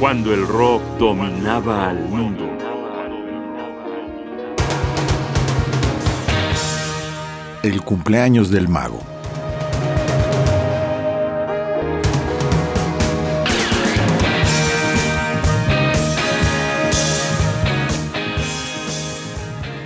cuando 0.00 0.32
el 0.32 0.48
rock 0.48 0.82
dominaba 0.98 1.90
al 1.90 1.98
mundo. 2.08 2.48
El 7.62 7.82
cumpleaños 7.82 8.50
del 8.50 8.66
mago. 8.66 8.98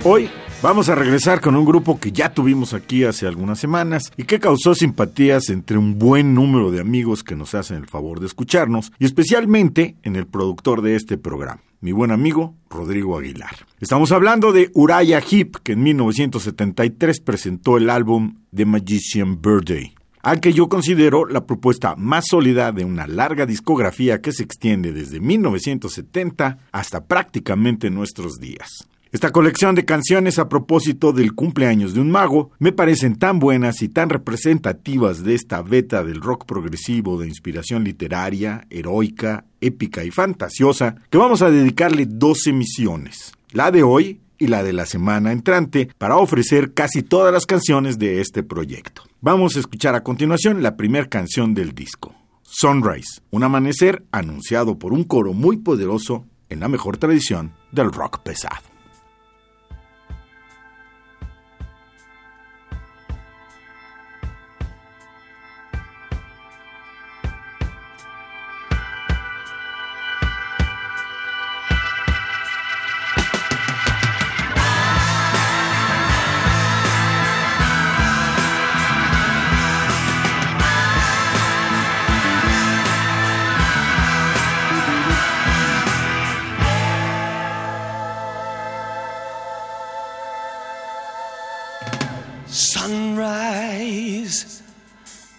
Hoy 0.05 0.29
vamos 0.65 0.89
a 0.89 0.95
regresar 0.95 1.41
con 1.41 1.55
un 1.55 1.63
grupo 1.63 1.99
que 1.99 2.11
ya 2.11 2.33
tuvimos 2.33 2.73
aquí 2.73 3.03
hace 3.03 3.27
algunas 3.27 3.59
semanas 3.59 4.11
y 4.17 4.23
que 4.23 4.39
causó 4.39 4.73
simpatías 4.73 5.51
entre 5.51 5.77
un 5.77 5.99
buen 5.99 6.33
número 6.33 6.71
de 6.71 6.79
amigos 6.81 7.23
que 7.23 7.35
nos 7.35 7.53
hacen 7.53 7.77
el 7.77 7.87
favor 7.87 8.19
de 8.19 8.25
escucharnos 8.25 8.91
y 8.97 9.05
especialmente 9.05 9.95
en 10.01 10.15
el 10.15 10.25
productor 10.25 10.81
de 10.81 10.95
este 10.95 11.19
programa, 11.19 11.61
mi 11.81 11.91
buen 11.91 12.09
amigo 12.09 12.55
Rodrigo 12.67 13.15
Aguilar. 13.15 13.55
Estamos 13.79 14.11
hablando 14.11 14.51
de 14.53 14.71
Uriah 14.73 15.21
Heep, 15.21 15.57
que 15.61 15.73
en 15.73 15.83
1973 15.83 17.19
presentó 17.19 17.77
el 17.77 17.91
álbum 17.91 18.39
The 18.51 18.65
Magician 18.65 19.39
Birthday 19.39 19.93
al 20.23 20.39
que 20.39 20.51
yo 20.51 20.67
considero 20.67 21.27
la 21.27 21.45
propuesta 21.45 21.95
más 21.95 22.25
sólida 22.27 22.71
de 22.71 22.83
una 22.83 23.05
larga 23.05 23.45
discografía 23.45 24.19
que 24.21 24.31
se 24.31 24.41
extiende 24.41 24.91
desde 24.91 25.19
1970 25.19 26.57
hasta 26.71 27.05
prácticamente 27.05 27.91
nuestros 27.91 28.39
días. 28.39 28.87
Esta 29.15 29.31
colección 29.31 29.75
de 29.75 29.85
canciones 29.85 30.39
a 30.39 30.49
propósito 30.49 31.13
del 31.13 31.35
cumpleaños 31.35 31.93
de 31.93 32.01
un 32.01 32.11
mago 32.11 32.51
me 32.59 32.73
parecen 32.73 33.15
tan 33.15 33.39
buenas 33.39 33.81
y 33.81 33.87
tan 33.87 34.09
representativas 34.09 35.23
de 35.23 35.35
esta 35.35 35.61
beta 35.61 36.03
del 36.03 36.19
rock 36.19 36.45
progresivo 36.45 37.17
de 37.17 37.25
inspiración 37.25 37.85
literaria, 37.85 38.67
heroica, 38.69 39.45
épica 39.61 40.03
y 40.03 40.11
fantasiosa 40.11 40.97
que 41.09 41.17
vamos 41.17 41.41
a 41.41 41.49
dedicarle 41.49 42.05
dos 42.05 42.45
emisiones, 42.45 43.31
la 43.53 43.71
de 43.71 43.83
hoy 43.83 44.19
y 44.37 44.47
la 44.47 44.63
de 44.63 44.73
la 44.73 44.85
semana 44.85 45.31
entrante, 45.31 45.87
para 45.97 46.17
ofrecer 46.17 46.73
casi 46.73 47.01
todas 47.01 47.31
las 47.31 47.45
canciones 47.45 47.97
de 47.97 48.19
este 48.19 48.43
proyecto. 48.43 49.03
Vamos 49.21 49.55
a 49.55 49.59
escuchar 49.59 49.95
a 49.95 50.03
continuación 50.03 50.61
la 50.61 50.75
primera 50.75 51.07
canción 51.07 51.53
del 51.53 51.73
disco, 51.73 52.13
Sunrise, 52.43 53.21
un 53.31 53.43
amanecer 53.43 54.03
anunciado 54.11 54.77
por 54.77 54.91
un 54.91 55.05
coro 55.05 55.31
muy 55.31 55.55
poderoso 55.55 56.25
en 56.49 56.59
la 56.59 56.67
mejor 56.67 56.97
tradición 56.97 57.53
del 57.71 57.93
rock 57.93 58.19
pesado. 58.19 58.74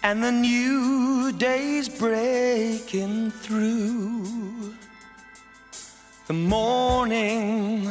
And 0.09 0.23
the 0.23 0.31
new 0.31 1.33
day's 1.33 1.89
breaking 1.89 3.29
through. 3.29 4.73
The 6.27 6.33
morning 6.33 7.89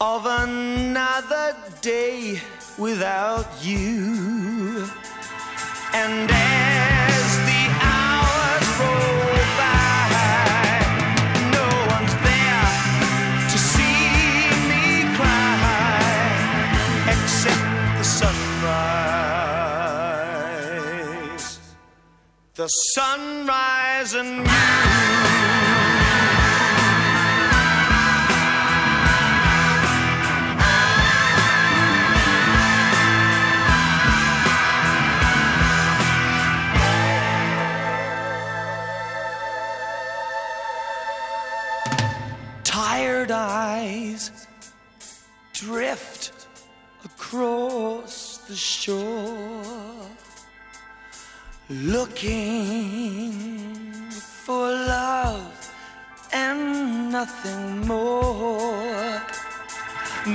of 0.00 0.24
another 0.24 1.56
day 1.80 2.40
without 2.78 3.48
you. 3.60 4.88
And 5.92 6.30
the 22.56 22.68
sunrise 22.68 24.14
and. 24.14 24.46
Tired 42.62 43.30
eyes 43.32 44.30
drift 45.52 46.46
across 47.04 48.38
the 48.46 48.54
shore 48.54 49.64
looking 51.70 53.32
for 54.44 54.68
love 54.68 55.72
and 56.32 57.10
nothing 57.10 57.86
more. 57.86 59.22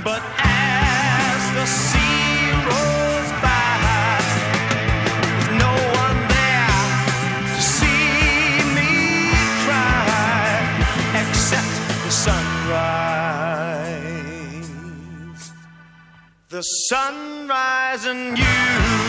But 0.04 0.22
as 0.38 1.54
the 1.54 1.66
sea 1.66 2.52
rolls 2.66 3.32
by, 3.42 4.20
there's 5.22 5.50
no 5.66 5.74
one 6.04 6.20
there 6.34 6.90
to 7.56 7.62
see 7.62 8.64
me 8.74 8.92
cry 9.66 10.60
except 11.22 11.74
the 12.06 12.12
sunrise. 12.12 12.50
The 16.50 16.62
sunrise 16.62 18.06
and 18.06 18.38
you. 18.38 19.09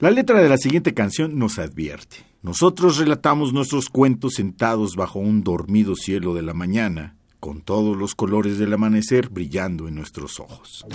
La 0.00 0.12
letra 0.12 0.40
de 0.40 0.48
la 0.48 0.58
siguiente 0.58 0.94
canción 0.94 1.40
nos 1.40 1.58
advierte. 1.58 2.18
Nosotros 2.40 2.98
relatamos 2.98 3.52
nuestros 3.52 3.88
cuentos 3.88 4.34
sentados 4.34 4.94
bajo 4.94 5.18
un 5.18 5.42
dormido 5.42 5.96
cielo 5.96 6.34
de 6.34 6.42
la 6.42 6.54
mañana, 6.54 7.16
con 7.40 7.62
todos 7.62 7.96
los 7.96 8.14
colores 8.14 8.58
del 8.58 8.72
amanecer 8.72 9.28
brillando 9.28 9.88
en 9.88 9.96
nuestros 9.96 10.38
ojos. 10.38 10.86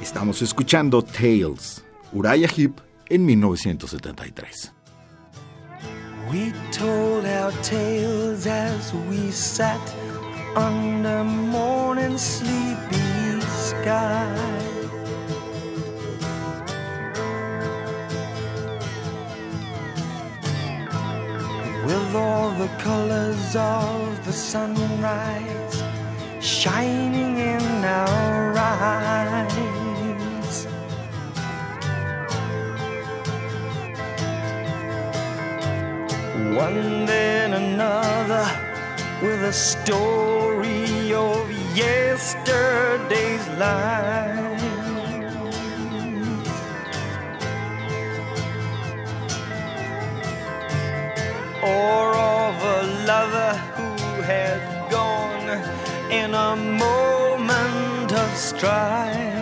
Estamos 0.00 0.40
escuchando 0.40 1.02
Tales, 1.02 1.84
Uriah 2.12 2.48
Heep 2.48 2.80
en 3.08 3.26
1973. 3.26 4.72
We 6.34 6.52
told 6.72 7.26
our 7.26 7.52
tales 7.62 8.44
as 8.44 8.92
we 8.92 9.30
sat 9.30 9.80
under 10.56 11.22
morning 11.22 12.18
sleepy 12.18 13.40
sky. 13.40 14.34
With 21.86 22.16
all 22.16 22.50
the 22.62 22.70
colors 22.82 23.54
of 23.54 24.24
the 24.24 24.32
sunrise 24.32 25.84
shining 26.40 27.38
in 27.38 27.73
story 39.54 41.14
of 41.14 41.48
yesterday's 41.76 43.46
life. 43.56 44.62
Or 51.62 52.16
of 52.16 52.54
a 52.62 52.82
lover 53.06 53.54
who 53.76 54.22
had 54.22 54.90
gone 54.90 55.48
in 56.10 56.34
a 56.34 56.56
moment 56.56 58.12
of 58.12 58.36
strife. 58.36 59.33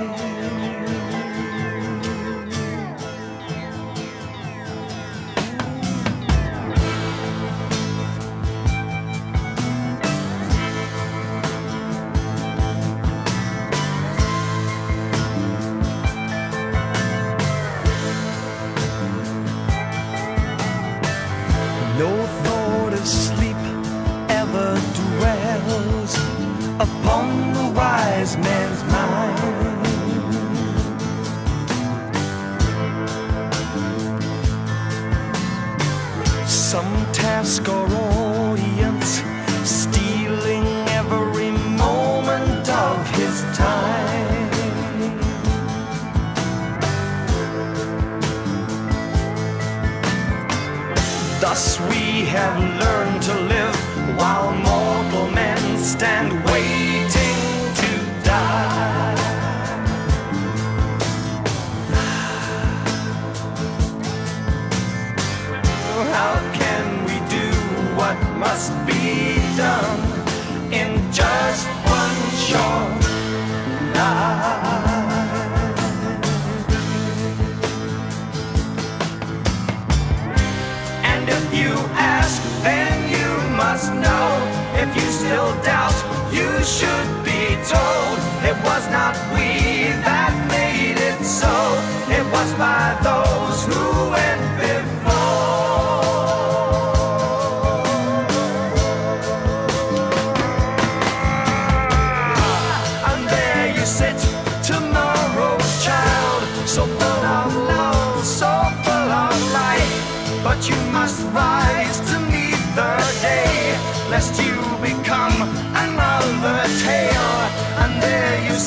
Thus 51.52 51.78
we 51.80 52.24
have 52.32 52.56
learned 52.80 53.20
to 53.24 53.34
live 53.34 53.76
while 54.16 54.52
mortal 54.54 55.30
men 55.32 55.76
stand 55.76 56.32
not 88.90 89.14
we 89.32 89.51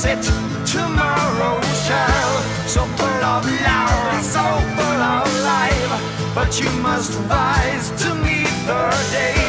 sit, 0.05 0.23
tomorrow's 0.65 1.87
child, 1.87 2.43
so 2.67 2.81
full 2.97 3.21
of 3.33 3.43
love, 3.67 4.13
and 4.13 4.25
so 4.35 4.45
full 4.77 5.01
of 5.17 5.27
life. 5.51 5.91
But 6.35 6.59
you 6.61 6.69
must 6.87 7.13
rise 7.27 7.87
to 8.03 8.13
meet 8.13 8.53
the 8.69 8.83
day, 9.11 9.45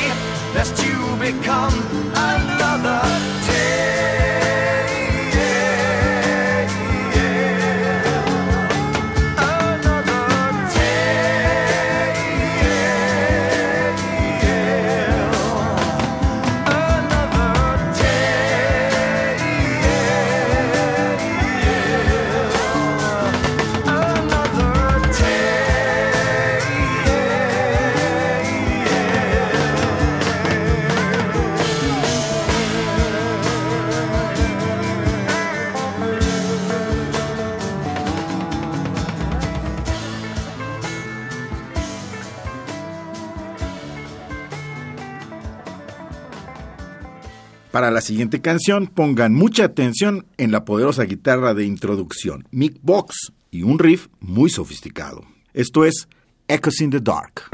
lest 0.55 0.75
you 0.85 0.97
become 1.21 1.75
another 2.15 2.56
Para 47.77 47.91
la 47.91 48.01
siguiente 48.01 48.41
canción, 48.41 48.87
pongan 48.87 49.35
mucha 49.35 49.65
atención 49.65 50.25
en 50.39 50.51
la 50.51 50.65
poderosa 50.65 51.05
guitarra 51.05 51.53
de 51.53 51.67
introducción, 51.67 52.49
Mick 52.51 52.79
Box, 52.81 53.35
y 53.51 53.65
un 53.65 53.79
riff 53.79 54.07
muy 54.19 54.49
sofisticado. 54.49 55.27
Esto 55.53 55.85
es 55.85 56.09
Echoes 56.49 56.81
in 56.81 56.89
the 56.89 57.01
Dark. 57.01 57.51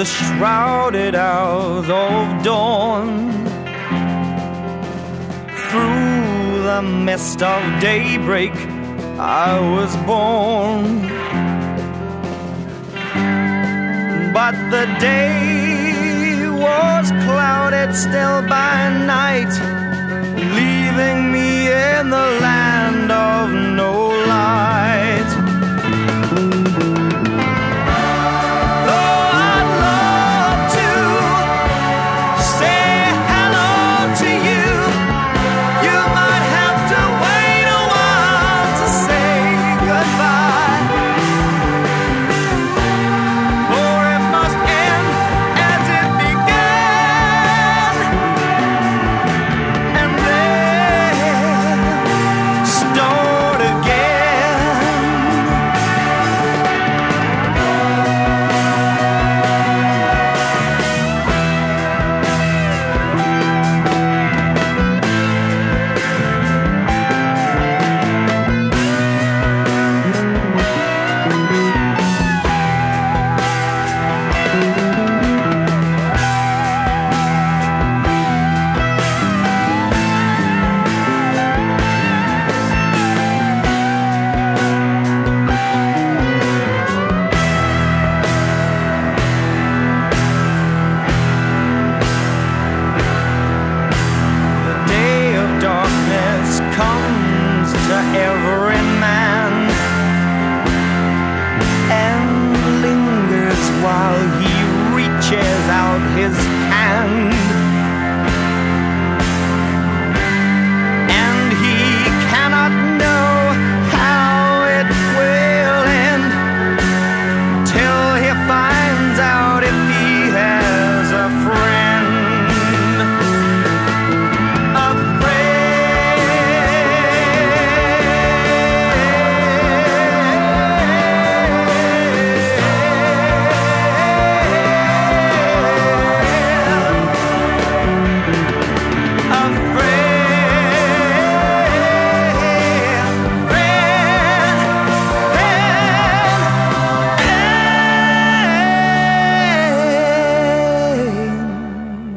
The 0.00 0.06
shrouded 0.06 1.14
hours 1.14 1.88
of 1.90 2.42
dawn. 2.42 3.30
Through 5.68 6.62
the 6.62 6.82
mist 6.82 7.42
of 7.42 7.60
daybreak, 7.80 8.54
I 9.18 9.60
was 9.76 9.94
born. 10.08 11.02
But 14.32 14.54
the 14.70 14.86
day 15.00 16.48
was 16.48 17.10
clouded 17.24 17.94
still 17.94 18.40
by 18.48 18.74
night, 18.88 19.29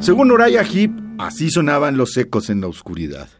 Según 0.04 0.30
Uriah 0.30 0.64
Heep, 0.64 0.92
así 1.16 1.48
sonaban 1.48 1.96
los 1.96 2.14
ecos 2.18 2.50
en 2.50 2.60
la 2.60 2.66
oscuridad. 2.66 3.30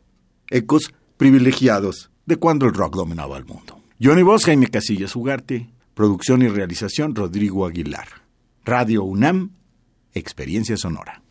Ecos 0.48 0.94
privilegiados 1.18 2.10
de 2.24 2.36
cuando 2.36 2.64
el 2.64 2.72
rock 2.72 2.96
dominaba 2.96 3.36
el 3.36 3.44
mundo. 3.44 3.82
Johnny 4.02 4.22
Voz, 4.22 4.46
Jaime 4.46 4.68
Casillas 4.68 5.14
Ugarte. 5.14 5.68
Producción 5.92 6.40
y 6.40 6.48
realización 6.48 7.14
Rodrigo 7.14 7.66
Aguilar. 7.66 8.08
Radio 8.64 9.04
UNAM, 9.04 9.50
Experiencia 10.14 10.78
Sonora. 10.78 11.23